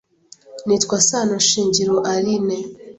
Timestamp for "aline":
2.13-2.57